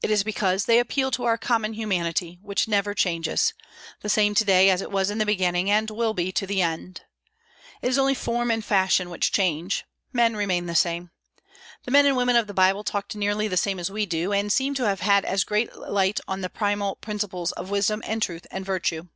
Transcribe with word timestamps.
It 0.00 0.10
is 0.10 0.24
because 0.24 0.64
they 0.64 0.78
appeal 0.78 1.10
to 1.10 1.24
our 1.24 1.36
common 1.36 1.74
humanity, 1.74 2.38
which 2.40 2.66
never 2.66 2.94
changes, 2.94 3.52
the 4.00 4.08
same 4.08 4.34
to 4.36 4.44
day 4.46 4.70
as 4.70 4.80
it 4.80 4.90
was 4.90 5.10
in 5.10 5.18
the 5.18 5.26
beginning, 5.26 5.70
and 5.70 5.90
will 5.90 6.14
be 6.14 6.32
to 6.32 6.46
the 6.46 6.62
end. 6.62 7.02
It 7.82 7.88
is 7.88 7.98
only 7.98 8.14
form 8.14 8.50
and 8.50 8.64
fashion 8.64 9.10
which 9.10 9.32
change; 9.32 9.84
men 10.14 10.34
remain 10.34 10.64
the 10.64 10.74
same. 10.74 11.10
The 11.84 11.90
men 11.90 12.06
and 12.06 12.16
women 12.16 12.36
of 12.36 12.46
the 12.46 12.54
Bible 12.54 12.84
talked 12.84 13.14
nearly 13.14 13.48
the 13.48 13.58
same 13.58 13.78
as 13.78 13.90
we 13.90 14.06
do, 14.06 14.32
and 14.32 14.50
seem 14.50 14.72
to 14.76 14.86
have 14.86 15.00
had 15.00 15.26
as 15.26 15.44
great 15.44 15.76
light 15.76 16.20
on 16.26 16.40
the 16.40 16.48
primal 16.48 16.96
principles 16.96 17.52
of 17.52 17.68
wisdom 17.68 18.02
and 18.06 18.22
truth 18.22 18.46
and 18.50 18.64
virtue. 18.64 19.08